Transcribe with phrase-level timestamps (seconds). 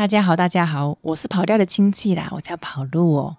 [0.00, 3.36] 大家好，大家好，我是跑调的亲戚啦，我叫跑路哦。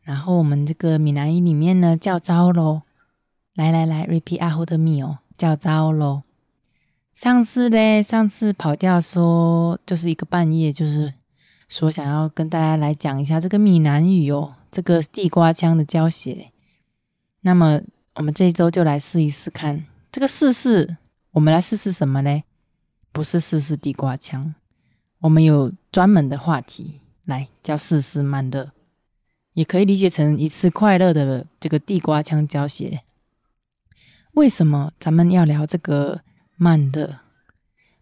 [0.00, 2.80] 然后我们这个闽南语里面呢叫糟喽。
[3.52, 6.22] 来来来，repeat after me 哦，叫糟喽。
[7.12, 11.12] 上次嘞，上次跑调说就是一个半夜，就是
[11.68, 16.52] 说想要跟大家来讲一下这个闽南语哦，这个地瓜腔的教学。
[17.42, 17.82] 那么
[18.14, 20.96] 我们这一周就来试一试看，这个试试，
[21.32, 22.42] 我们来试试什么呢？
[23.12, 24.54] 不是试试地瓜腔。
[25.22, 28.72] 我们有专门的话题来叫“四四慢热”，
[29.54, 33.02] 也可以理解成一次快乐的这个地瓜腔教学。
[34.32, 36.22] 为什么咱们要聊这个
[36.56, 37.18] 慢热？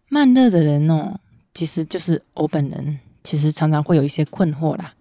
[0.09, 1.19] 慢热的人哦，
[1.53, 4.95] 其实就是我本人，其实常常会有一些困惑啦。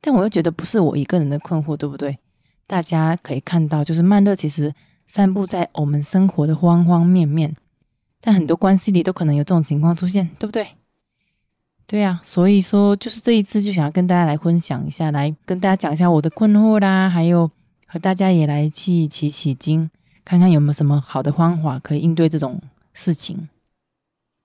[0.00, 2.18] 但我又觉得不是我一个人的困惑，对不对？
[2.66, 4.74] 大家可以看到，就是慢热其实
[5.06, 7.54] 散布在我们生活的方方面面，
[8.22, 10.68] 但很多关系里都可能有这种情况出现，对不对？
[11.90, 17.50] 对呀，所以说就是这一次就想要跟大家来分享一下，来跟大家讲一下我的困惑啦，还有
[17.86, 19.88] 和大家也来去起起经，
[20.22, 22.60] 看看有没有什么好的方法可以应对这种
[22.92, 23.48] 事情。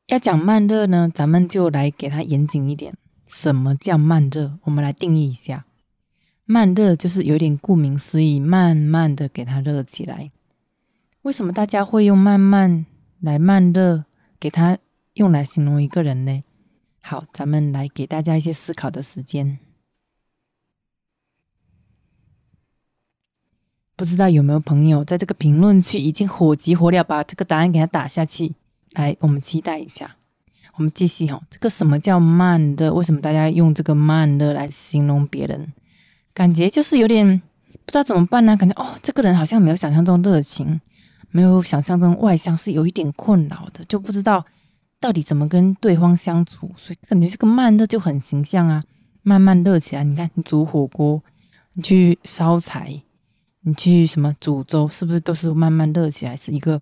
[0.07, 2.95] 要讲慢热呢，咱们就来给它严谨一点。
[3.27, 4.57] 什么叫慢热？
[4.63, 5.65] 我们来定义一下，
[6.45, 10.31] 慢热就是有点顾名思义，慢慢的给它热起来。
[11.23, 12.85] 为什么大家会用慢慢
[13.19, 14.05] 来慢热，
[14.39, 14.77] 给它
[15.15, 16.41] 用来形容一个人呢？
[17.05, 19.59] 好，咱们来给大家一些思考的时间。
[23.97, 28.53] 不知道有没有朋友在这个评论区已经火急火燎把这个答案给他打下去？
[28.91, 30.15] 来，我们期待一下。
[30.75, 32.93] 我们继续哈，这个什么叫慢的？
[32.93, 35.73] 为什么大家用这个慢的来形容别人？
[36.33, 37.41] 感觉就是有点
[37.85, 38.55] 不知道怎么办呢？
[38.55, 40.79] 感觉哦，这个人好像没有想象中热情，
[41.31, 44.45] 没有想象中外向，是有一点困扰的，就不知道。
[45.03, 46.71] 到底怎么跟对方相处？
[46.77, 48.81] 所以感觉这个慢热就很形象啊，
[49.21, 50.03] 慢慢热起来。
[50.05, 51.21] 你看，你煮火锅，
[51.73, 53.03] 你去烧柴，
[53.63, 56.81] 你去什么煮粥，是不是都是慢慢热起来，是一个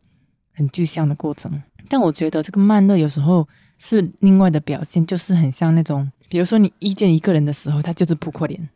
[0.54, 1.64] 很具象的过程？
[1.90, 3.48] 但我觉得这个慢热有时候
[3.80, 8.70] 是另外的表现，就是很像那种，比如说你遇见一个人的时候，他就是扑克脸，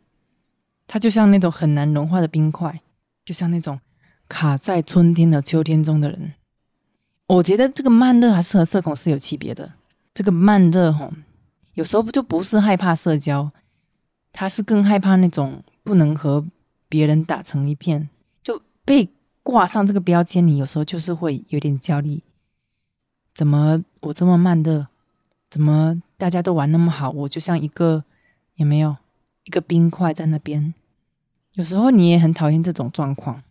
[0.88, 2.80] 他就像那种很难融化的冰块，
[3.24, 3.78] 就像那种
[4.28, 6.32] 卡在春天的秋天中的人。
[7.26, 9.72] 我觉得这个慢热还是和社恐是有区别的。
[10.14, 11.12] 这个慢热吼，
[11.74, 13.50] 有时候不就不是害怕社交，
[14.32, 16.46] 他是更害怕那种不能和
[16.88, 18.08] 别人打成一片，
[18.42, 19.08] 就被
[19.42, 20.46] 挂上这个标签。
[20.46, 22.22] 你有时候就是会有点焦虑，
[23.34, 24.86] 怎么我这么慢热？
[25.50, 28.04] 怎么大家都玩那么好，我就像一个
[28.54, 28.96] 也没有
[29.44, 30.74] 一个冰块在那边。
[31.52, 33.42] 有时候你也很讨厌这种状况，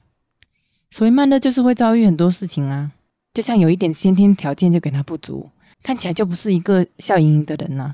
[0.89, 2.91] 所以慢热就是会遭遇很多事情啊。
[3.35, 5.50] 就像有一点先天条件就给他不足，
[5.84, 7.94] 看起来就不是一个笑盈盈的人呐，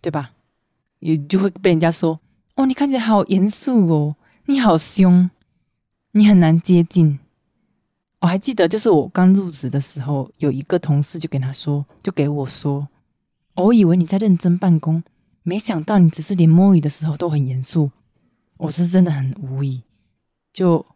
[0.00, 0.32] 对吧？
[1.00, 2.18] 也就会被人家说
[2.56, 5.28] ：“哦，你看起来好严肃哦，你好凶，
[6.12, 7.18] 你很难接近。”
[8.20, 12.88] 我还记得，就是我刚入职的时候，有一个同事就跟他说，就给我说
[13.56, 15.04] ：“我以为你在认真办公，
[15.42, 17.90] 没想到你只是连摸鱼的时候都很严肃。”
[18.56, 19.82] 我是真的很无语，
[20.50, 20.86] 就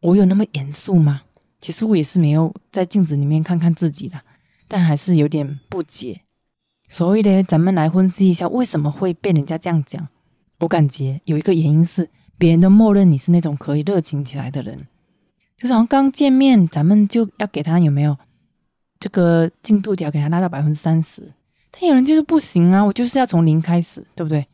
[0.00, 1.22] 我有那么严肃吗？
[1.66, 4.20] 其实我也是没有在镜子里面看看自己的，
[4.68, 6.20] 但还是有点不解。
[6.86, 10.06] 所以呢，咱们来分析一下为什么会被人家这样讲。
[10.60, 14.86] 我感觉有一个原因是，别人都默认你是那种可以热情起来的人，
[15.56, 18.16] 就好像刚见面，咱们就要给他有没有
[19.00, 21.32] 这个进度条给他拉到百分之三十。
[21.72, 24.46] 但有人就是不行啊，我就是要从零开始，对不对？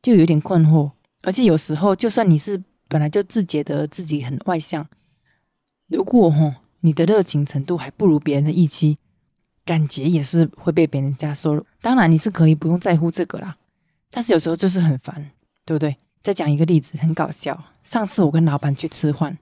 [0.00, 0.92] 就有点困惑。
[1.22, 4.86] 而且有时候，就算你是本来就自觉得自己很外向。
[5.88, 8.98] 如果吼你的热情程度还不如别人的预期，
[9.64, 11.64] 感觉也是会被别人家说。
[11.80, 13.56] 当然你是可以不用在乎这个啦，
[14.10, 15.30] 但是有时候就是很烦，
[15.64, 15.96] 对不对？
[16.22, 17.64] 再讲一个例子，很搞笑。
[17.82, 19.38] 上次我跟老板去吃饭，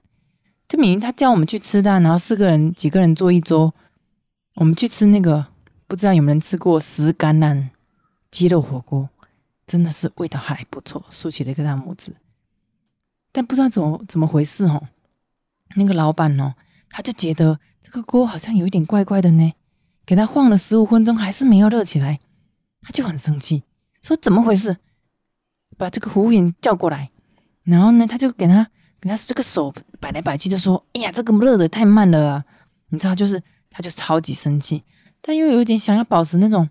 [0.67, 3.73] 就明明他叫我们去吃的，然后四个人几个人坐一桌，
[4.55, 5.45] 我们去吃那个
[5.85, 7.69] 不知道有没有人吃过石橄榄
[8.31, 9.09] 鸡肉火锅，
[9.65, 12.15] 真的是味道还不错，竖起了一个大拇指。
[13.31, 14.87] 但不知道怎么怎么回事哦。
[15.75, 16.53] 那个老板哦，
[16.89, 19.53] 他就觉得这个锅好像有一点怪怪的呢，
[20.05, 22.19] 给他晃了十五分钟还是没有热起来，
[22.81, 23.63] 他就很生气，
[24.01, 24.77] 说怎么回事？
[25.77, 27.11] 把这个服务员叫过来，
[27.63, 28.67] 然后呢，他就给他
[28.99, 32.45] 给他这个手摆来摆去，就说：“哎呀，这个热的太慢了啊！”
[32.89, 34.83] 你知道，就是他就超级生气，
[35.21, 36.67] 但又有点想要保持那种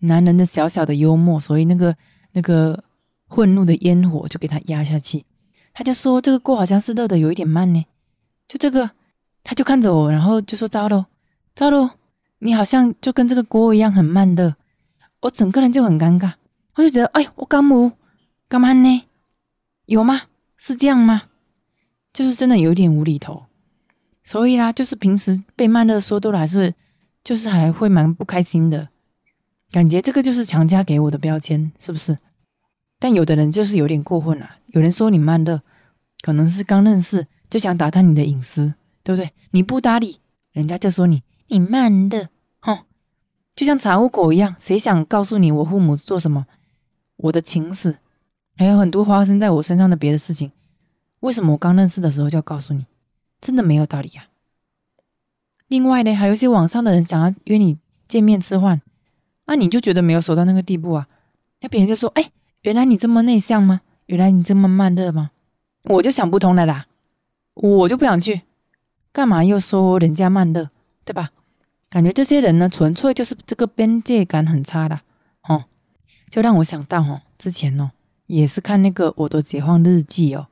[0.00, 1.96] 男人的小小的幽默，所以那个
[2.32, 2.84] 那个
[3.28, 5.24] 愤怒的烟火就给他压下去。
[5.72, 7.86] 他就说：“这个锅好像是热的有一点慢呢。”
[8.50, 8.90] 就这个，
[9.44, 11.06] 他就看着我，然后就说：“糟了，
[11.54, 11.94] 糟了，
[12.40, 14.56] 你好像就跟这个锅一样很慢热。”
[15.22, 16.32] 我整个人就很尴尬，
[16.74, 17.92] 我就觉得，哎，我干不
[18.48, 19.04] 干嘛呢？
[19.86, 20.22] 有吗？
[20.56, 21.28] 是这样吗？
[22.12, 23.44] 就是真的有点无厘头。
[24.24, 26.74] 所以啦，就是平时被慢热说多了，还是
[27.22, 28.88] 就是还会蛮不开心的。
[29.70, 32.18] 感觉这个就是强加给我的标签，是不是？
[32.98, 34.56] 但有的人就是有点过分了。
[34.72, 35.62] 有人说你慢热，
[36.22, 39.32] 可能是刚认识就想打探你的隐私，对不对？
[39.50, 40.20] 你不搭理，
[40.52, 42.28] 人家就说你你慢热，
[42.60, 42.78] 哼，
[43.54, 44.54] 就像查无狗一样。
[44.58, 46.46] 谁想告诉你我父母做什么，
[47.16, 47.98] 我的情史，
[48.56, 50.52] 还有很多发生在我身上的别的事情，
[51.20, 52.86] 为什么我刚认识的时候就要告诉你？
[53.40, 54.28] 真的没有道理呀。
[55.66, 58.80] 另外呢，还有一些网上的人想要约你见面吃饭。
[59.46, 61.08] 那你就觉得没有熟到那个地步啊？
[61.60, 62.30] 那别人就说：“哎，
[62.62, 63.80] 原来你这么内向吗？
[64.06, 65.32] 原来你这么慢热吗？”
[65.84, 66.86] 我就想不通了啦，
[67.54, 68.42] 我就不想去，
[69.12, 70.70] 干嘛又说人家慢热，
[71.04, 71.30] 对吧？
[71.88, 75.00] 感觉这些人呢，纯粹就是这个边界感很差的，
[75.42, 75.64] 哦，
[76.28, 77.90] 就让我想到哦，之前哦，
[78.26, 80.46] 也是看那个《我的解放日记》哦，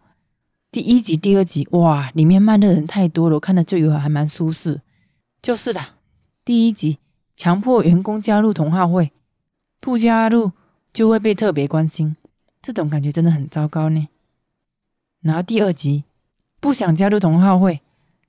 [0.71, 4.81] 第一集、第二集，哇，里面慢热人太多了，我看了就有还蛮舒适，
[5.41, 5.81] 就是的，
[6.45, 6.99] 第一集。
[7.37, 9.13] 强迫员工加入同好会，
[9.79, 10.51] 不加入
[10.93, 12.17] 就会被特别关心，
[12.61, 14.09] 这种感觉真的很糟糕呢。
[15.21, 16.03] 然后第二集
[16.61, 17.81] 不想加入同好会，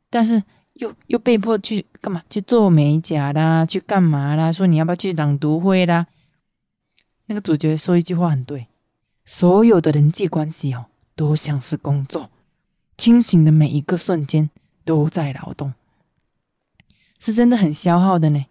[0.09, 0.43] 但是
[0.73, 2.23] 又又被迫去干嘛？
[2.29, 4.51] 去做美甲啦，去干嘛啦？
[4.51, 6.07] 说你要不要去朗读会啦？
[7.25, 8.67] 那个主角说一句话很对：
[9.25, 10.85] 所有的人际关系哦，
[11.15, 12.29] 都像是工作，
[12.97, 14.49] 清醒的每一个瞬间
[14.83, 15.73] 都在劳动，
[17.19, 18.45] 是真的很消耗的呢。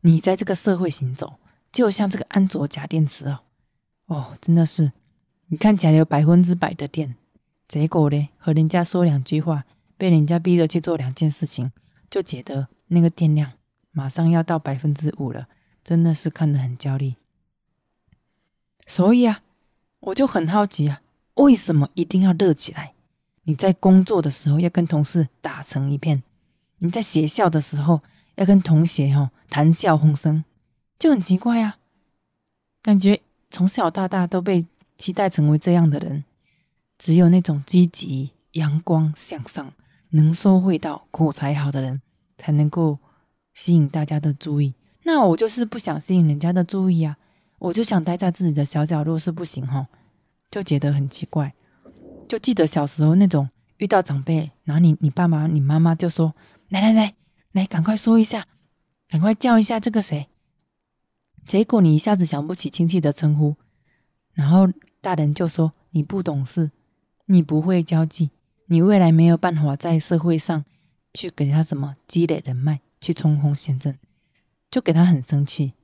[0.00, 1.34] 你在这个社会行走，
[1.72, 3.38] 就像这个安卓假电池哦，
[4.06, 4.92] 哦，真的是，
[5.48, 7.14] 你看起来有百分之百的电，
[7.68, 9.64] 结果呢，和人家说两句话，
[9.96, 11.72] 被人家逼着去做两件事情，
[12.10, 13.52] 就觉得那个电量
[13.90, 15.48] 马上要到百分之五了，
[15.82, 17.14] 真的是看得很焦虑。
[18.86, 19.42] 所以啊，
[20.00, 21.00] 我就很好奇啊，
[21.34, 22.94] 为什么一定要热起来？
[23.44, 26.22] 你在工作的时候要跟同事打成一片，
[26.78, 28.00] 你在学校的时候。
[28.36, 30.42] 要跟同学哦谈笑风生，
[30.98, 31.78] 就很奇怪啊。
[32.82, 34.66] 感觉从小到大都被
[34.98, 36.24] 期待成为这样的人，
[36.98, 39.72] 只有那种积极、阳光、向上、
[40.10, 42.00] 能说会道、口才好的人，
[42.38, 42.98] 才能够
[43.52, 44.74] 吸引大家的注意。
[45.02, 47.16] 那我就是不想吸引人家的注意啊，
[47.58, 49.86] 我就想待在自己的小角落，是不行哈，
[50.50, 51.54] 就觉得很奇怪。
[52.28, 56.34] 就记得小时候那种遇到长辈，然后你你爸爸、你妈妈就说
[56.70, 57.14] ：“来来来。”
[57.52, 58.48] 来，赶快说一下，
[59.08, 60.26] 赶快叫一下这个谁？
[61.46, 63.54] 结果你一下子想不起亲戚的称呼，
[64.32, 64.68] 然后
[65.00, 66.72] 大人就说你不懂事，
[67.26, 68.30] 你不会交际，
[68.66, 70.64] 你未来没有办法在社会上
[71.12, 73.98] 去给他什么积累人脉，去冲锋陷阵，
[74.70, 75.74] 就给他很生气。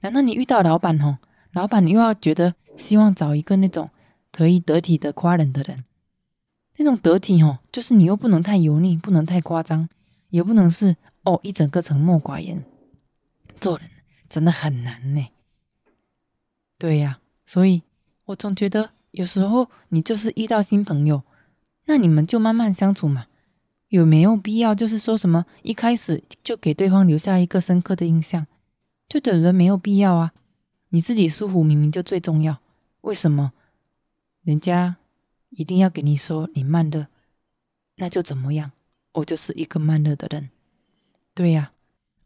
[0.00, 1.18] 难道你遇到老板哦，
[1.52, 3.90] 老板你又要觉得希望找一个那种
[4.30, 5.84] 可以得体的夸人的人，
[6.76, 9.88] 那种得体哦，就是你又不能太油腻，不能太夸张。
[10.30, 12.64] 也不能是哦，一整个沉默寡言，
[13.60, 13.88] 做人
[14.28, 15.28] 真的很难呢。
[16.76, 17.84] 对呀，所以
[18.26, 21.22] 我总觉得有时候你就是遇到新朋友，
[21.86, 23.28] 那你们就慢慢相处嘛，
[23.88, 28.46] 有没有必要就是说什么一开始就给对方留下一个深刻的印象？
[29.08, 30.34] 就等人没有必要啊，
[30.90, 32.58] 你自己舒服明明就最重要，
[33.00, 33.54] 为什么
[34.42, 34.96] 人家
[35.48, 37.06] 一定要给你说你慢热？
[37.96, 38.72] 那就怎么样？
[39.14, 40.50] 我就是一个慢热的人，
[41.32, 41.72] 对呀，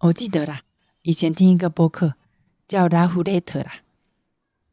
[0.01, 0.63] 我记得啦，
[1.03, 2.15] 以前听一个播客
[2.67, 3.75] 叫拉胡雷特啦，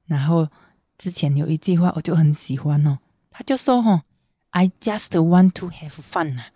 [0.05, 0.49] 然后
[0.97, 2.99] 之前有一句话我就很喜欢哦，
[3.29, 4.01] 他就说吼
[4.51, 6.47] ，I just want to have fun 啊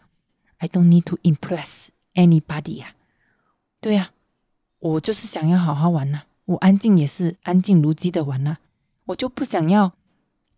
[0.57, 2.95] ，I don't need to impress anybody 呀，
[3.79, 4.11] 对呀，
[4.79, 8.57] 我就是想要好好玩呐，我安静也是安静如鸡的玩呐，
[9.05, 9.93] 我就不想要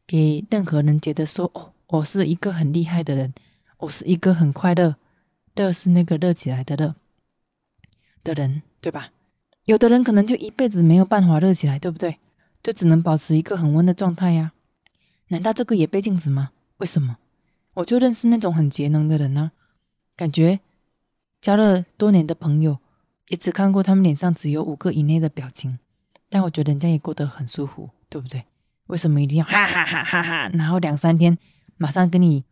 [0.07, 3.33] 给任何人觉得说哦，我是一个很厉害的人。
[3.79, 4.95] 我是一个很快乐，
[5.55, 6.95] 乐是那个热起来的热
[8.23, 9.09] 的人，对吧？
[9.65, 12.17] 有的人可能就一辈子没有办法热起来，对不对？
[12.63, 14.53] 就只能保持一个很温的状态呀。
[15.27, 16.51] 难道这个也被禁止吗？
[16.77, 17.17] 为什么？
[17.75, 19.51] 我就认识那种很节能的人呢，
[20.15, 20.61] 感觉
[21.41, 22.79] 交了多年的朋友，
[23.27, 25.77] 也只看过他们脸上只有五个以内的表情，
[26.29, 28.45] 但我觉得人家也过得很舒服，对不对？
[28.87, 30.49] 为什么一定要哈哈哈哈哈？
[30.53, 31.37] 然后两三天
[31.77, 32.45] 马上跟你。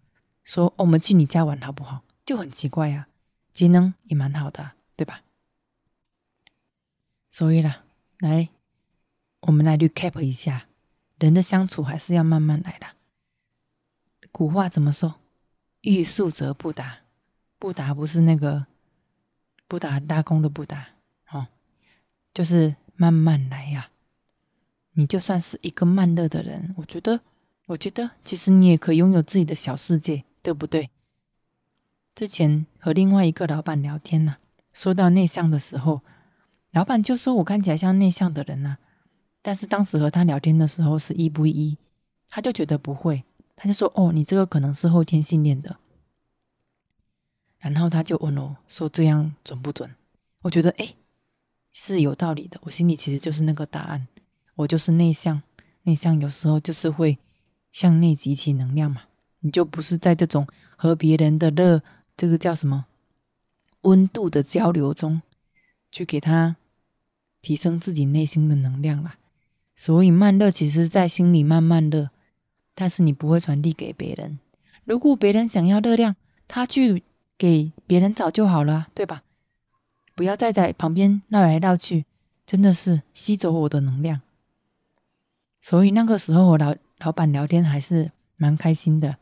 [0.43, 2.01] 说我们去你家玩好不好？
[2.25, 3.07] 就很奇怪呀，
[3.53, 5.21] 节能也蛮好的，对吧？
[7.29, 7.83] 所以啦，
[8.17, 8.49] 来，
[9.41, 10.67] 我们来 recap 一下，
[11.19, 12.87] 人的相处还是要慢慢来的。
[14.31, 15.15] 古话怎么说？
[15.81, 16.99] 欲速则不达，
[17.57, 18.67] 不达不是那个
[19.67, 20.89] 不达拉弓的不达，
[21.31, 21.47] 哦，
[22.33, 23.89] 就是慢慢来呀。
[24.93, 27.21] 你就算是一个慢热的人，我觉得，
[27.65, 30.91] 我觉得其实你也可以拥有自己的小世界，对不对？
[32.13, 34.37] 之前和另外一个老板聊天呢，
[34.73, 36.01] 说到内向的时候，
[36.71, 38.77] 老板就说我看起来像内向的人呐，
[39.41, 41.77] 但是当时和他聊天的时候是一不一，
[42.27, 43.23] 他就觉得不会，
[43.55, 45.77] 他就说哦，你这个可能是后天训练的。
[47.57, 49.93] 然后他就问我说这样准不准？
[50.41, 50.95] 我觉得哎
[51.71, 54.07] 是有道理的，我心里其实就是那个答案，
[54.55, 55.41] 我就是内向，
[55.83, 57.17] 内向有时候就是会
[57.71, 59.03] 向内集起能量嘛，
[59.39, 61.81] 你就不是在这种和别人的热。
[62.17, 62.85] 这个叫什么
[63.81, 65.23] 温度的交流中，
[65.91, 66.57] 去给他
[67.41, 69.17] 提升自己内心的能量啦。
[69.81, 72.11] 所以慢热其实在心里慢慢热，
[72.75, 74.37] 但是你不会传递给别人。
[74.85, 76.15] 如果别人想要热量，
[76.47, 77.01] 他去
[77.35, 79.23] 给别人找就好了，对吧？
[80.13, 82.05] 不要再在旁边绕来绕去，
[82.45, 84.21] 真的是吸走我的能量。
[85.59, 89.17] 所以那个时候，我老老板聊天还是蛮开心的。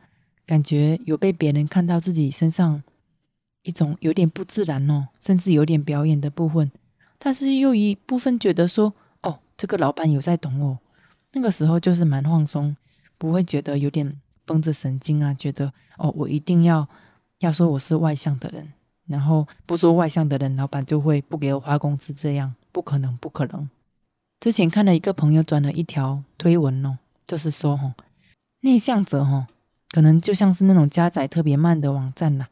[0.45, 2.83] 感觉有被别人看到自己身上
[3.61, 6.69] 一种有点不自然哦，甚至有点表演的部分，
[7.17, 8.93] 但是又一部分觉得说，
[9.59, 10.79] 这个老板有在懂我。
[11.33, 12.77] 那个时候就是蛮放松，
[13.17, 16.87] 不会觉得有点绷着神经啊，觉得哦，我一定要
[17.39, 18.71] 要说我是外向的人，
[19.07, 23.69] 然后不说外向的人，老板就会不给我发工资，这样不可能，不可能。
[24.39, 27.93] 之前看了一个朋友转了一条推文哦，就是说哈，
[28.61, 29.47] 内向者哈。
[29.91, 32.47] 可能就像是那种加载特别慢的网站啦，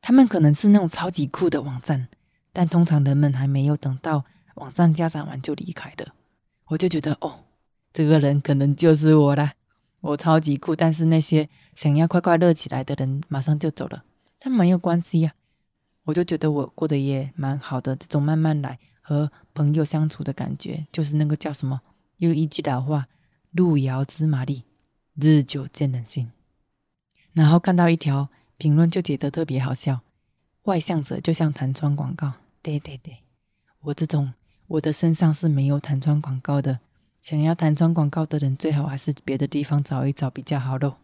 [0.00, 2.08] 他们可能是那种超级酷的网站，
[2.50, 4.24] 但通常人们还没有等到
[4.60, 6.12] 网站加载完就离开的。
[6.66, 7.40] 我就觉得哦，
[7.92, 9.54] 这个人可能就是我啦，
[10.00, 14.04] 我超级酷，但是那些想要快快乐起来的人马上就走了，
[14.38, 15.34] 但没有关系呀。
[16.04, 21.80] 我就觉得我过得也蛮好的，这种慢慢来和朋友相处的感觉，就是那个叫什么？
[22.18, 23.08] 用一句老话：
[23.50, 24.64] 路遥知马力。
[25.16, 26.30] 日久见人心，
[27.34, 30.00] 然后看到一条评论就觉得特别好笑。
[30.62, 33.18] 外向者就像弹窗广告，对对对，
[33.80, 34.32] 我这种
[34.70, 36.78] 我的身上是没有弹窗广告的。
[37.20, 40.96] 想要弹窗广告的人，最好还是别的地方找一找比较好喽。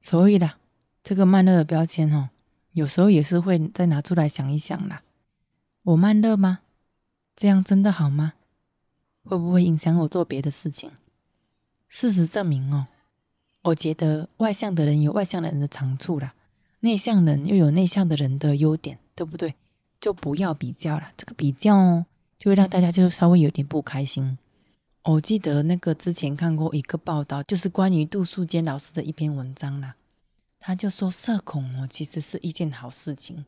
[0.00, 0.56] 所以啦，
[1.02, 2.30] 这个慢热的标签哦，
[2.72, 5.02] 有时候也是会再拿出来想一想啦。
[5.82, 6.60] 我慢热吗？
[7.36, 8.32] 这样真的好吗？
[9.24, 10.90] 会不会影响我做别的事情？
[11.86, 12.86] 事实证明哦。
[13.64, 16.34] 我觉得外向的人有外向的人的长处啦，
[16.80, 19.54] 内向人又有内向的人的优点，对不对？
[20.00, 22.06] 就不要比较了，这个比较哦，
[22.38, 24.38] 就会让大家就稍微有点不开心。
[25.04, 29.94] 我记得那个之前看过一个报道，就是关于杜素坚老师的一篇文章啦，
[30.58, 33.46] 他就说社恐哦，其实是一件好事情。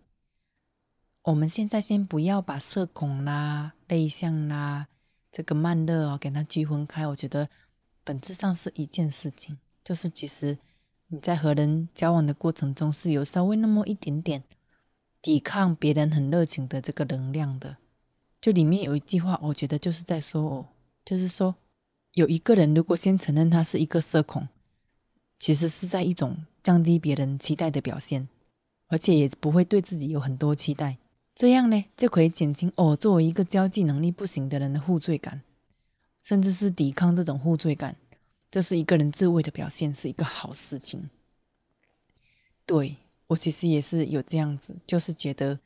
[1.25, 4.87] 我们现在先不要把社恐啦、内向啦、
[5.33, 7.49] 这个慢热哦，给它区分开，我觉得
[8.05, 9.59] 本质上是一件事情。
[9.85, 10.57] 就是，其实
[11.09, 14.45] 你在和人交往的过程中，是有稍微那么一点点
[15.21, 17.77] 抵抗别人很热情的这个能量的。
[18.49, 20.67] 就里面有一句话，我觉得就是在说哦，
[21.05, 21.55] 就是说
[22.15, 24.49] 有一个人如果先承认他是一个社恐，
[25.39, 28.27] 其实是在一种降低别人期待的表现，
[28.87, 30.97] 而且也不会对自己有很多期待。
[31.35, 35.43] 这样呢，就可以减轻哦，作为一个交际能力不行的人的负罪感，
[36.23, 37.97] 甚至是抵抗这种负罪感。
[38.51, 41.11] 这是一个人自卫的表现，是一个好事情。
[42.65, 45.61] 对我其实也是有这样子，就是觉得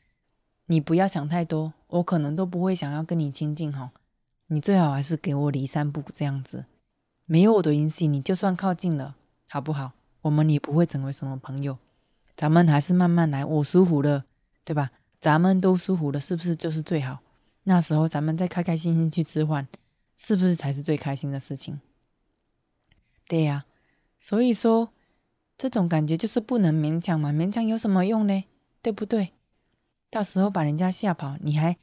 [0.72, 3.92] 你不要想太多，我可能都不会想要跟你亲近哈。
[4.46, 6.64] 你最好还是给我离三步这样子，
[7.26, 9.14] 没有我的允许，你就算靠近了，
[9.50, 9.92] 好不好？
[10.22, 11.76] 我们也不会成为什么朋友。
[12.34, 14.24] 咱们还是慢慢来，我舒服了，
[14.64, 14.92] 对吧？
[15.20, 17.18] 咱们都舒服了，是不是就是最好？
[17.64, 19.68] 那时候咱们再开开心心去吃饭，
[20.16, 21.80] 是不是才是最开心的事情？
[23.28, 23.66] 对呀，
[24.18, 24.88] 所以说
[25.58, 28.44] 这种感觉就是不能勉强嘛，勉强有什么用呢？
[28.80, 29.34] 对不对？
[30.12, 31.74] 到时候把人家吓跑，你还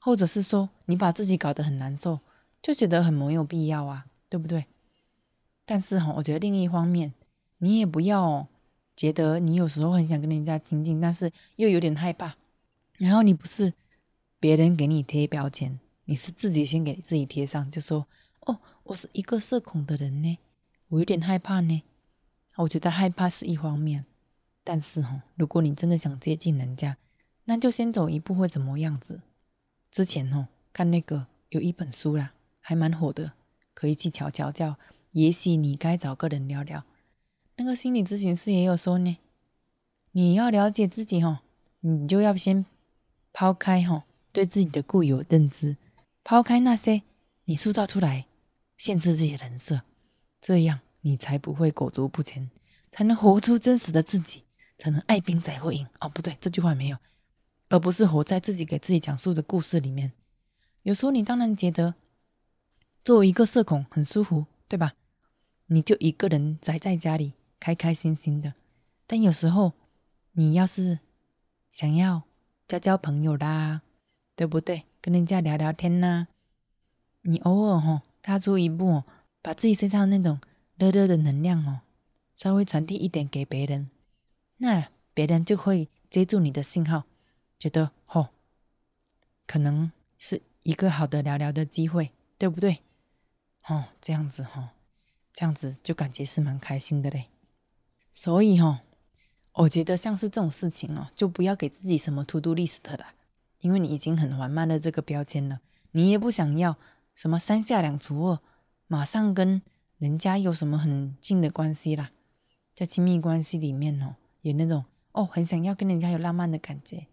[0.00, 2.18] 或者是说你把自己搞得很难受，
[2.60, 4.66] 就觉得很没有必要啊，对不对？
[5.64, 7.14] 但是哈，我觉得另一方面，
[7.58, 8.48] 你也不要
[8.96, 12.34] 觉得你有时候很想跟人家亲近，但是又有点害怕，
[12.94, 13.72] 然后你不是
[14.40, 18.08] 别人给你贴标签，你是自己先给自己贴上，就说
[18.40, 20.36] 哦，我是一个社恐的人呢。
[20.88, 21.82] 我有点害怕呢，
[22.56, 24.04] 我觉得害怕是一方面，
[24.64, 26.96] 但是哈，如果你真的想接近人家，
[27.46, 29.22] 那就先走一步会怎么样子？
[29.90, 33.32] 之前哦，看那个有一本书啦，还蛮火的，
[33.72, 34.70] 可以去瞧瞧，叫
[35.12, 36.80] 《也许你该找个人聊聊》。
[37.56, 39.16] 那个心理咨询师也有说呢，
[40.12, 41.38] 你要了解自己哦，
[41.80, 42.66] 你就要先
[43.32, 45.76] 抛开哦对自己的固有认知，
[46.22, 47.02] 抛开那些
[47.44, 48.26] 你塑造出来
[48.76, 49.80] 限制自己的人设，
[50.40, 52.50] 这样你才不会裹足不前，
[52.90, 54.42] 才能活出真实的自己，
[54.76, 55.86] 才能爱兵才会赢。
[56.00, 56.98] 哦，不对，这句话没有，
[57.68, 60.12] 而不是活在自己给自己讲述的故事里面。
[60.82, 61.94] 有时候你当然觉得
[63.04, 64.94] 作为一个社恐很舒服，对吧？
[65.66, 68.54] 你就一个人宅在家里，开开心心的。
[69.06, 69.72] 但有时候
[70.32, 71.00] 你要是
[71.70, 72.22] 想要
[72.68, 73.82] 交交朋友啦，
[74.34, 74.84] 对不对？
[75.00, 76.26] 跟人家聊聊天呐，
[77.22, 79.04] 你偶尔吼踏出一步，
[79.42, 80.40] 把自己身上那种
[80.76, 81.80] 热热的能量哦，
[82.34, 83.90] 稍微传递一点给别人，
[84.58, 87.04] 那别人就会接住你的信号，
[87.66, 88.28] 觉得吼
[89.46, 90.42] 可能是。
[90.66, 92.80] 一个好的聊聊的机会，对不对？
[93.68, 94.72] 哦，这样子哈，
[95.32, 97.28] 这样子就感觉是蛮开心的嘞。
[98.12, 98.80] 所以哈，
[99.52, 103.14] 我觉得像是这种事情哦，就不要给自己什么 to do list 了，
[103.60, 105.60] 因为你已经很缓慢的这个标签了，
[105.92, 106.76] 你也不想要
[107.14, 108.40] 什么三下两除二，
[108.88, 109.62] 马上跟
[109.98, 112.10] 人家有什么很近的关系啦，
[112.74, 117.06] 在亲密关系里面哦，有那种哦，很想要跟人家有浪漫的感觉，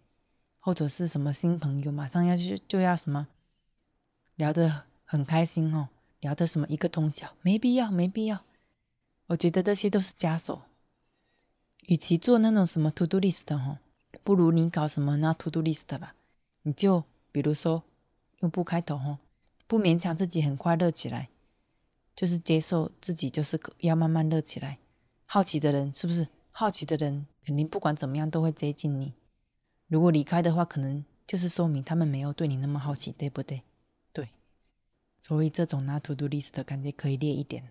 [0.66, 3.28] 或者是什么新朋友，马上要去就要什么。
[4.38, 5.90] 聊得很开心哦，
[6.22, 8.46] 聊的什么一个通宵，没必要，没必要。
[9.28, 10.64] 我觉得这些都是枷锁。
[11.88, 13.80] 与其做那种什么 to do list 哦，
[14.24, 16.16] 不如你搞什么那 to do list 啦。
[16.62, 17.04] 你就
[17.34, 17.84] 比如说
[18.40, 19.18] 用不开头哦，
[19.68, 21.28] 不勉强自己很快乐起来，
[22.16, 24.80] 就是接受自己就是要慢慢乐起来。
[25.26, 26.30] 好奇的人是不是？
[26.52, 29.12] 好奇的人肯定不管怎么样都会接近你。
[29.88, 33.62] 如果离开的话，可能就是说明他们没有对你那么好奇，对不对？
[34.12, 34.30] 对
[35.22, 37.70] 所以这种拿 to do list 的感觉可以列一点。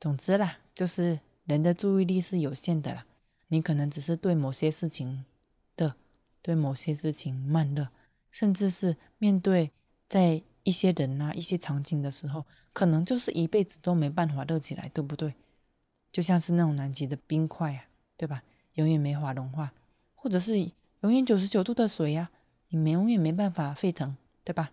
[0.00, 3.06] 总之啦，就是人的注意力是有限的啦。
[3.48, 5.24] 你可能只是对某些事情
[5.76, 5.94] 的，
[6.42, 7.88] 对某些事情慢热，
[8.30, 9.70] 甚至是面对
[10.08, 15.34] 在一些人啊、一些场景的时候，可能就是一辈子都没办法热起来，对不对？
[16.10, 17.84] 就像是那种南极的冰块啊，
[18.16, 18.42] 对吧？
[18.74, 19.72] 永远没法融化，
[20.24, 20.58] 或者是
[21.02, 22.30] 永远九十九度的水呀，
[22.68, 24.72] 你永远没办法沸腾，对吧？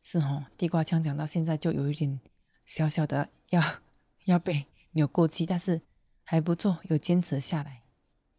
[0.00, 2.20] 是哦，地瓜腔讲到现在就有一点
[2.64, 3.60] 小小的要
[4.26, 5.80] 要被扭过去，但是
[6.22, 7.82] 还不错，有坚持下来。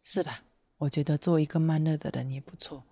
[0.02, 0.30] 是的，
[0.78, 2.84] 我觉得做一个慢热的人也不错，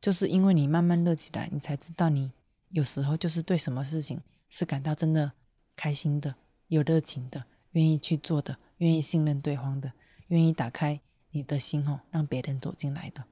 [0.00, 2.32] 就是因为你慢慢热起来，你才知道你
[2.70, 5.30] 有时候就是对什么事情是感到真的
[5.76, 6.34] 开心的、
[6.66, 9.92] 有热情的、愿意去做的、愿意信任对方的、
[10.26, 11.00] 愿意打开
[11.30, 13.24] 你的心哦，让别人走进来的。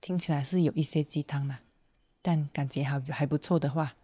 [0.00, 1.60] 听起来是有一些鸡汤啦，
[2.20, 3.94] 但感觉还还不错的话。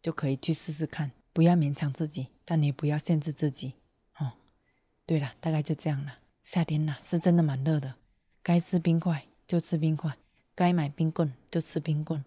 [0.00, 3.74] 就可以去试试看，不要勉强自己，但你不要限制自己
[4.18, 4.34] 哦。
[5.04, 6.18] 对了，大概就这样了。
[6.44, 7.96] 夏天呐，是真的蛮热的，
[8.40, 10.16] 该吃冰块就吃冰块，
[10.54, 12.24] 该买冰棍就吃冰棍。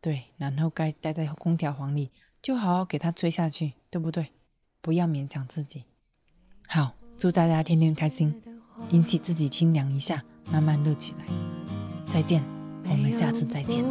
[0.00, 4.32] 对，然后该待在空调房里，就好好给它吹下去，对不对？
[4.80, 5.84] 不要勉强自己。
[6.66, 8.42] 好，祝大家天天开心，
[8.90, 11.24] 引起自己清凉一下，慢慢热起来。
[12.04, 12.42] 再见，
[12.84, 13.84] 我们下次再见。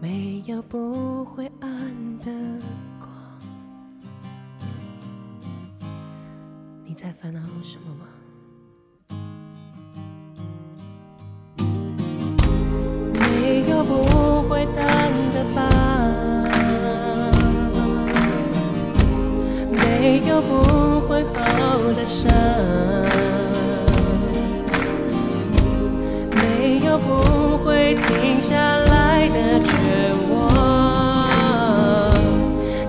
[0.00, 2.26] 没有不会暗的
[3.00, 3.10] 光，
[6.84, 8.06] 你在烦恼什么吗？
[20.40, 21.40] 没有不会好
[21.96, 22.30] 的伤，
[26.30, 29.72] 没有不会停下来的绝
[30.30, 30.38] 望，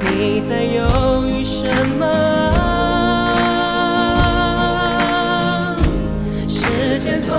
[0.02, 1.66] 你在犹豫什
[1.98, 2.06] 么？
[6.48, 7.34] 时间从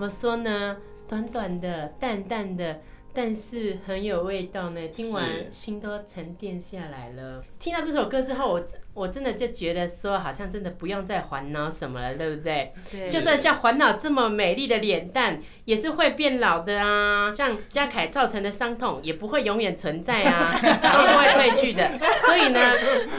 [0.00, 0.78] 怎么说呢？
[1.06, 2.80] 短短的，淡淡的。
[3.12, 7.42] 但是很有味道呢，听完心都沉淀下来了。
[7.58, 12.72] 听到这首歌之后，我我真的就觉得说，好像真的不用再烦恼什么了，对不对？
[12.90, 13.08] 对。
[13.08, 17.34] 就算像烦恼这么美丽的脸蛋，也是会变老的啊。
[17.34, 21.90] 像嘉凯造成的伤痛，也不会永远存在啊， 都是会褪去的。
[22.24, 22.60] 所以呢，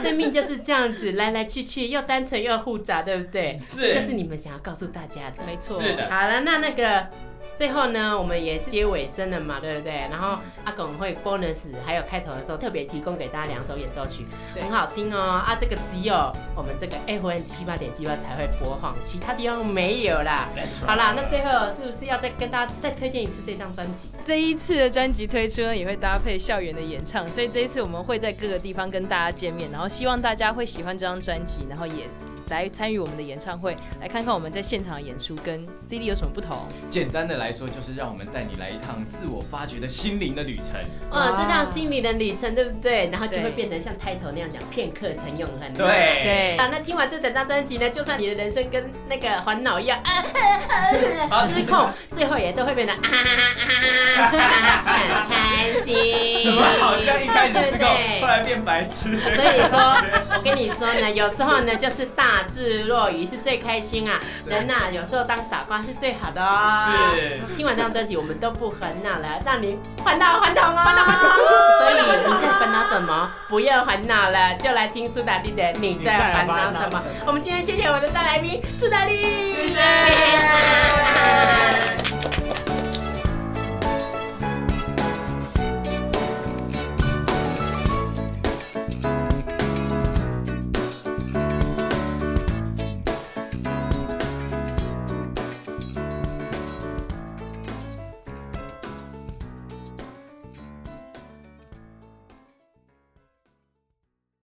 [0.01, 3.59] 生命就是这样子，来来去去，又单纯又复杂，对不对？
[3.59, 3.93] 是。
[3.93, 5.81] 就是你们想要告诉大家的，没错。
[5.81, 6.09] 是的。
[6.09, 7.07] 好了，那那个。
[7.61, 9.93] 最后呢，我们也接尾声了嘛，对不对？
[10.09, 14.25] 然后阿拱会 bonus，还有开头的时候特别提供给大家两首演奏曲，
[14.59, 15.43] 很好听哦。
[15.45, 16.15] 啊，这个只有
[16.55, 20.49] 我们这个 FM 七八点七八才会播放，其他地方没有啦。
[20.87, 24.09] 好啦，那最后是不是要再跟大家再推荐一次这张专辑？
[24.25, 32.09] 这一次的专辑推出呢，也会搭配校园的演唱，所以这一次我们会在各个地方跟大家见面，然后希望大家会喜欢这张专辑，然后也。
[32.51, 36.67] 来参与我们的演唱会，来看看我们在现场演出跟 CD 有什么不同。
[36.89, 40.75] 简单的来说，就是让我们带你来一趟自我发掘的心灵的旅程。
[41.09, 43.09] 哦，这趟心灵的旅程，对不对？
[43.09, 45.73] 然后就会变成像开头那样讲，片刻成永恒。
[45.73, 45.87] 对
[46.23, 46.57] 对。
[46.57, 49.97] 啊，那听完这整张专辑呢，就算你的人生跟那个烦恼一样，
[51.31, 52.99] 啊失控，最后也都会变得 啊
[54.27, 56.43] 很开心。
[56.43, 57.87] 怎么好像一开始失控，
[58.19, 59.17] 后来变白痴？
[59.35, 59.79] 所以说，
[60.35, 62.40] 我跟你说呢，有时候呢，就是大。
[62.43, 64.19] 自若愚是最开心啊！
[64.45, 67.11] 人呐，有时候当傻瓜是最好的哦。
[67.15, 67.41] 是。
[67.55, 71.21] 今晚这张专辑，我们都不烦恼了，让你烦恼烦恼哦，烦恼烦恼。
[71.79, 72.01] 所以你
[72.41, 73.31] 在烦恼什么？
[73.47, 76.99] 不要烦恼了，就来听苏打绿的《你在烦恼什么》。
[77.25, 79.15] 我们今天谢谢我的大来宾苏打绿，
[79.55, 79.81] 谢谢。